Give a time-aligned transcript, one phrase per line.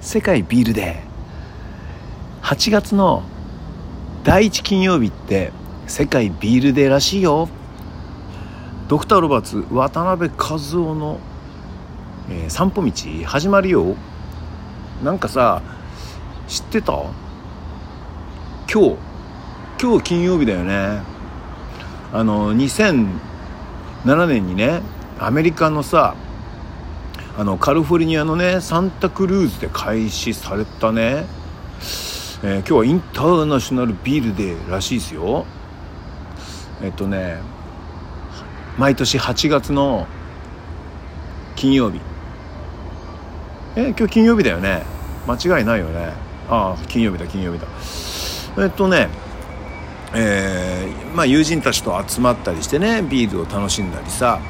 [0.00, 2.46] 世界ビールデー。
[2.46, 3.24] 8月の
[4.22, 5.50] 第1金曜日って
[5.88, 7.48] 世界ビールデーらしいよ。
[8.86, 11.18] ドクター・ロバーツ渡辺和夫の、
[12.30, 12.92] えー、散歩道
[13.24, 13.96] 始まるよ。
[15.02, 15.62] なんかさ
[16.46, 16.92] 知ってた？
[18.72, 18.96] 今日
[19.82, 21.02] 今日金曜日だよね。
[22.12, 23.08] あの2007
[24.28, 24.80] 年にね
[25.18, 26.14] アメリカのさ
[27.38, 31.24] あのカリフォルニアのねサンタクルーズで開始されたね、
[32.42, 35.46] えー、今日はインターナショナルビールデーらしいですよ。
[36.82, 37.38] えっとね
[38.76, 40.08] 毎年8月の
[41.54, 42.00] 金曜日。
[43.76, 44.82] え今日金曜日だよね。
[45.28, 46.14] 間違いないよね。
[46.48, 47.68] ああ金曜日だ金曜日だ。
[48.64, 49.10] えっとね
[50.12, 54.40] えー、まあ友人たちと集まったりしてねビールを楽しんだりさ、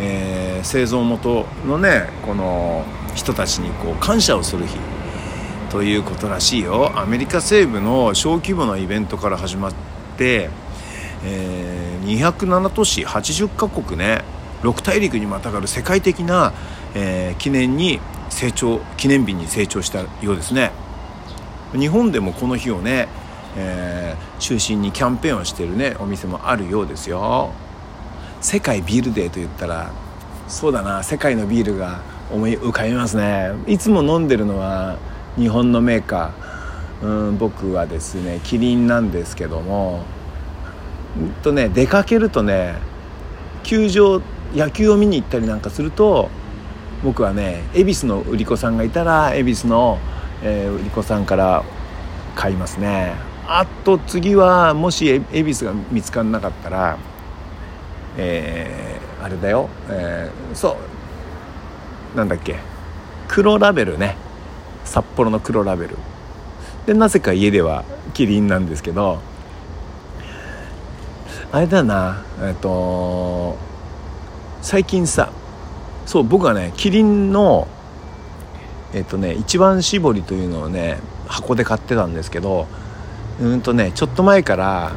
[0.00, 4.76] えー、製造元のねこの人たちにこう感謝をする日
[5.70, 6.98] ということらしいよ。
[6.98, 9.72] アメリカ西部の小規模なイベントから始まっ
[10.16, 10.50] て、
[11.24, 14.24] えー、207都市80カ国ね
[14.62, 16.52] 6大陸にまたがる世界的な、
[16.94, 20.72] えー、記念に成長記念日に成長したようですね。
[21.72, 23.06] 日本でもこの日をね、
[23.56, 27.52] えー、中心にキャンペーンをしてるねお店もあるようですよ。
[28.40, 29.90] 世界ビールデーと言ったら
[30.48, 33.50] そうだな世界のビールが思い浮かびますね。
[33.66, 34.98] いつも飲んでるのは
[35.36, 37.06] 日本のメーカー。
[37.06, 40.04] うん僕はですねキリンなんですけども。
[41.18, 42.76] んとね出かけるとね
[43.62, 44.22] 球場
[44.54, 46.30] 野球を見に行ったりなんかすると
[47.02, 49.98] 僕はね恵比寿の売り子さんがいたら恵比寿の、
[50.42, 51.64] えー、売り子さんから
[52.34, 53.14] 買いますね。
[53.46, 56.98] あと次はもし恵比寿が見つからなかったら
[58.16, 60.76] えー、あれだよ、えー、そ
[62.14, 62.16] う。
[62.16, 62.56] なんだっけ。
[63.28, 64.16] 黒ラベルね。
[64.84, 65.96] 札幌の黒ラベル。
[66.86, 67.84] でなぜか家では
[68.14, 69.20] キリンなんですけど。
[71.52, 72.22] あれだな。
[72.42, 73.56] えっと
[74.62, 75.32] 最近さ
[76.06, 77.66] そう僕はねキリンの
[78.92, 82.66] えっとね一番搾りというのをね箱で買ってたんですけど
[83.40, 84.92] うんとねちょっと前から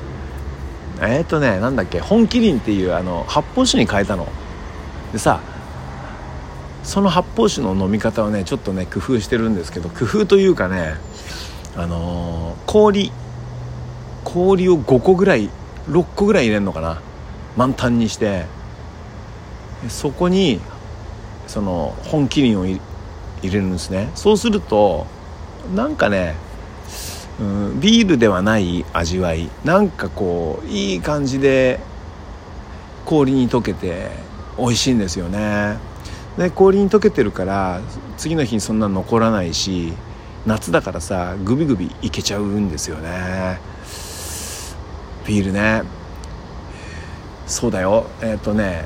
[1.02, 4.28] えっとねなんだっけ本麒麟っていうあの発泡酒に変えたの。
[5.12, 5.42] でさ
[6.84, 10.96] その発泡酒の飲み方をねちょっとね工夫してるんですけど工夫というかね
[11.76, 13.12] あのー、氷
[14.24, 15.50] 氷を5個ぐらい
[15.90, 17.02] 6個ぐらい入れるのかな。
[17.56, 18.46] 満タンにして。
[19.90, 20.62] そこに
[21.48, 22.80] その本麒麟を入
[23.44, 24.10] れるんですね。
[24.16, 25.06] そうすると
[25.76, 26.36] なんかね、
[27.40, 29.50] うん、ビールではない味わい。
[29.64, 31.80] なんかこういい感じで
[33.06, 34.12] 氷に溶けて
[34.58, 35.78] 美味しいんですよね。
[36.38, 37.82] で氷に溶けてるから
[38.18, 39.94] 次の日にそんな残らないし
[40.46, 43.60] 夏だからさグビグビいけちゃうんですよね。
[45.26, 45.84] ビールね。
[47.48, 48.08] そうだよ。
[48.22, 48.86] えっ、ー、とね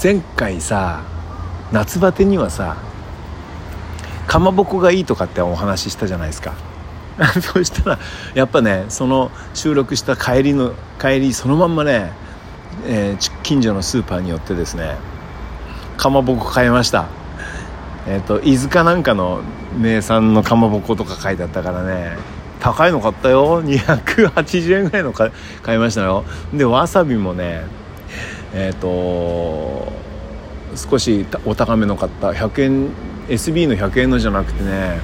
[0.00, 1.02] 前回さ
[1.72, 2.76] 夏バテにはさ
[4.26, 6.54] かまぼこがいいとかってお話ししたじゃないですか。
[7.40, 7.98] そしたら
[8.34, 12.12] やっぱねその収録した帰りの帰りそのまんまね、
[12.86, 14.96] えー、近所のスーパーによってですね
[15.96, 17.06] かまぼこ買いました。
[18.08, 19.40] えっ、ー、と飯塚なんかの
[19.78, 22.16] 名産のかまぼことか書いてあったからね
[22.58, 23.62] 高いの買ったよ。
[23.62, 25.30] 280円ぐらいの買
[25.76, 26.24] いましたよ。
[26.52, 27.62] でわさびもね
[28.54, 29.92] えっ、ー、と
[30.74, 32.30] 少しお高めの買った。
[32.30, 32.88] 100円
[33.28, 34.98] SB の100円のじゃなくてね、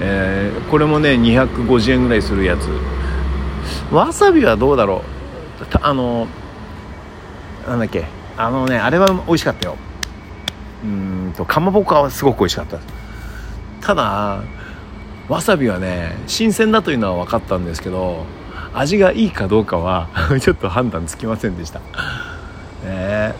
[0.00, 2.68] えー、これもね250円ぐらいするやつ。
[3.92, 5.02] わさびはどうだろ
[5.60, 5.64] う？
[5.82, 6.26] あの
[7.68, 8.06] なんだっけ？
[8.36, 9.76] あのねあれは美味しかったよ。
[10.82, 12.78] うんとかまぼこはすごく美味しかった。
[13.82, 14.42] ただ
[15.28, 18.24] わさびはね新鮮だというのは分かったんですけど
[18.74, 20.08] 味がいいかどうかは
[20.40, 21.78] ちょっと判断つきませんでした。
[21.80, 21.84] ね
[22.84, 23.34] え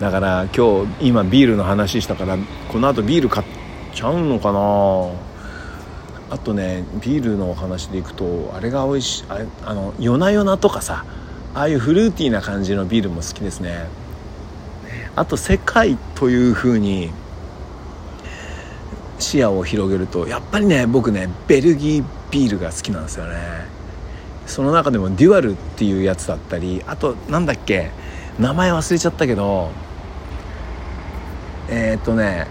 [0.00, 2.36] だから今日今ビールの話したから
[2.68, 3.61] このあとビール買って
[3.92, 5.32] ちゃうのかな。
[6.34, 9.24] あとねビールのお話でいくとあれが美味しい
[9.66, 11.04] あの夜な夜なとかさ
[11.54, 13.86] ああいうフルーティーな感じのビールも好きですね。
[15.14, 17.10] あと世界という風に
[19.18, 23.36] 視野を広げるとやっぱりね僕ねベルギービールが好きなんですよね。
[24.46, 27.90] その中でもデュアルっていうやつだったりあとなんだっけ
[28.38, 29.70] 名前忘れちゃったけど
[31.68, 32.46] えー、っとね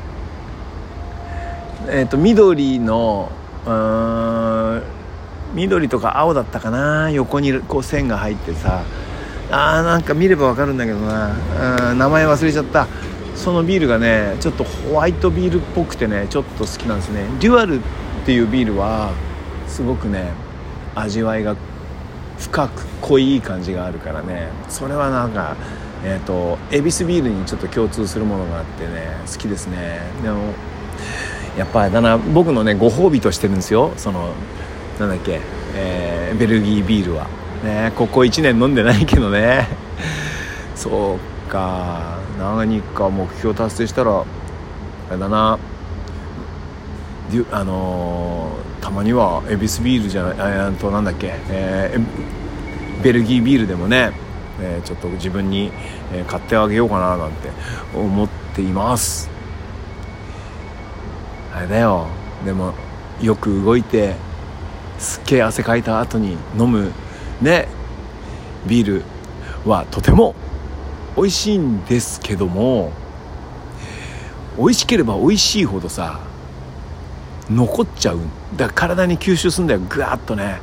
[1.87, 3.31] えー、と緑の
[3.65, 4.83] うん
[5.53, 7.09] 緑とか青だったかな。
[7.11, 8.83] 横にこう線が入ってさ。
[9.53, 11.93] あーなんか見ればわかるんだけどな。
[11.93, 12.87] 名前忘れちゃった。
[13.35, 17.25] そのビールがねちょっとホワイトビールっぽくてねちょっと好きなんですね。
[17.39, 17.81] デュアルっ
[18.25, 19.11] ていうビールは
[19.67, 20.31] すごくね
[20.95, 21.55] 味わいが
[22.37, 24.49] 深く濃い感じがあるからね。
[24.69, 25.55] それはなんか
[26.05, 29.99] えっ、ー、と恵比寿ビールにちょっと共通するものがあってね好きですね。
[30.23, 30.53] でも
[31.61, 33.93] やっぱだな僕のねご褒美としてるんですよ。
[33.95, 34.33] その
[34.99, 35.41] なんだっけ、
[35.75, 37.27] えー、ベルギービールは。
[37.63, 39.67] ねここ1年飲んでないけどね。
[40.75, 42.17] そうか。
[42.39, 44.25] 何か目標達成したらあ
[45.11, 45.59] れだな。
[47.51, 54.11] あのー、たまには恵比寿ビールじゃないえとなんだっけ、えー、ベルギービールでもね、
[54.59, 55.71] えー、ちょっと自分に、
[56.27, 57.49] 買ってあげようかななんて
[57.95, 59.29] 思っています。
[61.53, 62.07] あれだよ。
[62.45, 62.73] でも
[63.21, 64.15] よく動いて
[64.97, 66.91] すっげえ汗かいた後に飲む。
[67.41, 67.67] ね。
[68.67, 69.03] ビール
[69.65, 70.35] はとても
[71.15, 72.91] 美味しいんですけども
[74.57, 76.19] 美味しければ美味しいほどさ
[77.49, 78.19] 残っちゃう
[78.55, 79.81] だから体に吸収するんだよ。
[79.89, 80.59] ぐわっとね。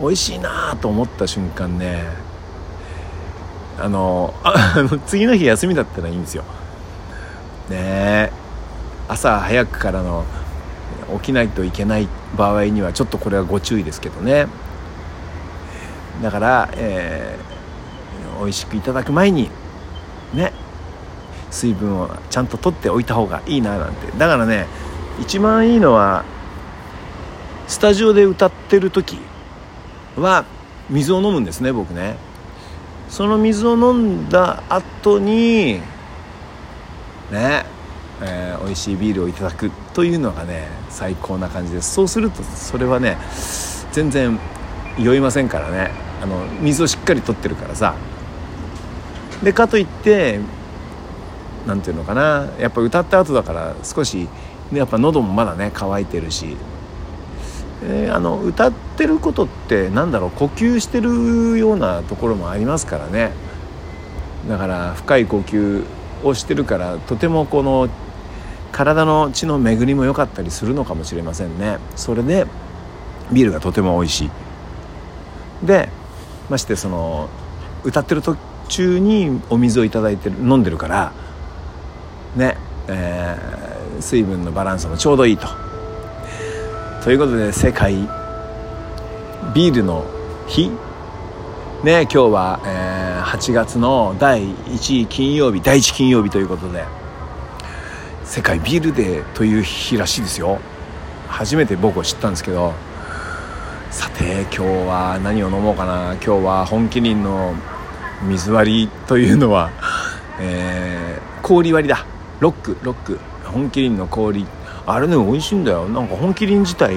[0.00, 2.04] 美味しいなと思った瞬間ね。
[3.78, 6.42] あのあの次の日休みだったらいいんですよ。
[7.68, 7.76] ね。
[7.76, 8.32] え
[9.10, 10.24] 朝早くからの
[11.18, 14.46] 起きないといけない場合にはちょっとこれはご注意ですけどね。
[16.22, 19.50] だから、えー、美味しくいただく前に
[20.32, 20.52] ね
[21.50, 24.06] 水分をちゃんと取っておいた方がいいななんて。
[24.16, 24.66] だからね
[25.20, 26.24] 一番いいのは
[27.66, 29.18] スタジオで歌ってる時
[30.16, 30.44] は
[30.88, 32.16] 水を飲むんですね僕ね。
[33.08, 35.80] その水を飲んだ後に
[37.32, 37.79] ね
[38.22, 41.94] えー、美味しいビールをいただくというのがね最高な感じです。
[41.94, 43.16] そうするとそれはね
[43.92, 44.38] 全然
[44.98, 45.90] 酔いませんからね。
[46.22, 47.94] あの水をしっかりとってるからさ。
[49.42, 50.38] でかといって
[51.66, 52.46] 何て言うのかな。
[52.58, 54.28] やっぱ歌った後だから少し
[54.72, 56.56] やっぱ喉もまだね乾いてるし、
[57.82, 63.32] えー、あの歌ってることってなんだろう呼吸してるようなところもありますからね。
[64.46, 65.84] だから深い呼吸
[66.22, 67.88] をしてるからとてもこの
[68.72, 71.78] 体の血の巡りも良かったりするのかもしれませんね。
[71.96, 72.46] それで
[73.32, 74.30] ビールがとても美味しい。
[75.66, 75.88] で
[76.48, 77.28] ましてその
[77.84, 78.36] 歌ってる途
[78.68, 81.12] 中にお水を頂いてる飲んでるから
[82.36, 82.56] ね
[82.88, 85.46] えー、水分のバランスもちょうどいいと。
[87.04, 87.94] ということで世界
[89.54, 90.04] ビールの
[90.46, 90.70] 日。
[91.84, 96.99] ね今日は、えー、8月の第1金曜日第1金曜日ということで。
[98.30, 100.60] 世界ビールデーという日らしいですよ。
[101.26, 102.72] 初めて僕は知ったんですけど。
[103.90, 106.12] さて今日は何を飲もうかな。
[106.12, 107.56] 今日は本麒麟の
[108.22, 109.72] 水割りというのは、
[110.38, 112.06] えー、氷割りだ。
[112.38, 113.18] ロックロック。
[113.46, 114.46] 本麒麟の氷。
[114.86, 115.88] あれね美味しいんだよ。
[115.88, 116.94] なんか本麒麟自体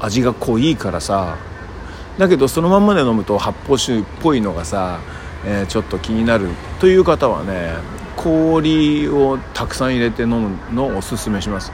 [0.00, 1.36] 味が濃いからさ。
[2.16, 5.00] だけどそのまんまで飲むと発泡酒っぽいのがさ、
[5.44, 6.48] えー、ちょっと気になる。
[6.80, 11.72] という方はね氷をたくさん入れて飲むのをおすすめします。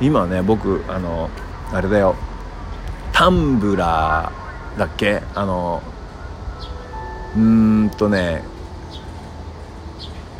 [0.00, 1.30] 今ね僕あの
[1.72, 2.16] あれだよ。
[3.12, 5.22] タンブラーだっけ？
[5.36, 5.80] あの
[7.36, 8.42] うーんとね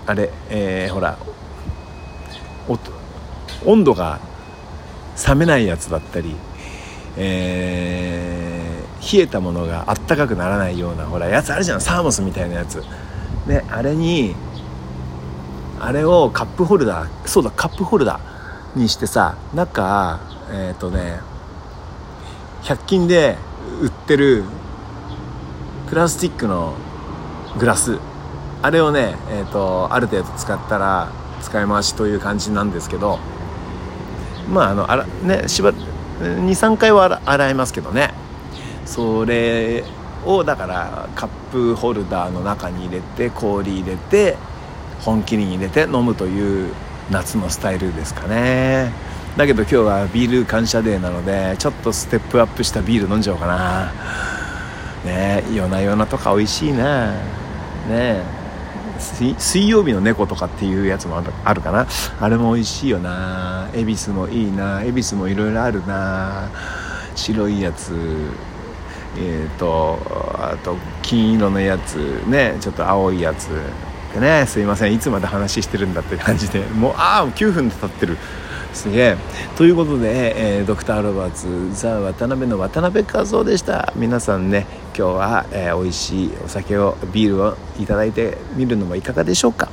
[0.07, 1.17] あれえー、ほら
[3.65, 4.19] 温度が
[5.29, 6.35] 冷めないやつだったり、
[7.17, 11.81] えー、冷えたものがあったかくならないようなほらやつあるじゃん。
[11.81, 12.83] サーモスみたいなやつ。
[13.47, 14.35] であれに
[15.83, 20.21] あれをカップホルダーそうだカップホルダーにしてさ中
[20.53, 21.19] えっ、ー、とね
[22.63, 23.37] 100均で
[23.81, 24.45] 売ってる
[25.89, 26.75] プラスチックの
[27.59, 27.99] グラス。
[28.63, 31.11] あれをね、えーと、ある程度使ったら
[31.43, 33.19] 使い回しという感じなんですけど
[34.49, 35.73] まああのあらねしば
[36.21, 38.15] 23回は洗いますけどね。
[38.87, 39.83] それ
[40.25, 44.37] をだからカップホルダーの中に入れて氷入れて
[45.03, 46.73] 本気に入れて飲むという
[47.11, 48.93] 夏のスタイルですかね。
[49.37, 53.93] だけど今日はビール感謝デーなのでちょっとステップアップしたビール飲んじゃおうかな。
[55.05, 57.13] ね夜な夜なとか美味しいな。
[57.89, 58.43] ね。
[59.39, 61.87] 水曜日の猫とかっていうやつもあるかな。
[62.21, 63.69] あれも美味しいよな。
[63.75, 64.83] 恵比寿もいいな。
[64.85, 66.49] 恵比寿もいろいろあるな。
[67.17, 67.93] 白いやつ。
[69.19, 69.99] えっ、ー、と
[70.39, 72.23] あと金色のやつ。
[72.29, 73.49] ねちょっと青いやつ。
[74.15, 78.19] でねすいませんいつまで話してるんだって感じでもうああ9分で経ってる。
[78.73, 79.17] すげえ。
[79.57, 83.93] ということで、えー、ドクター・ロバーツザ・渡辺の渡辺和夫でした。
[83.97, 84.67] 皆さんね
[84.97, 89.69] 今日は、えー、美味しいお酒をビールを頂いてみるのもいかがでしょうか。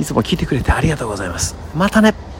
[0.00, 1.54] いつも聞いてくれてありがとうございます。
[1.74, 2.33] またね。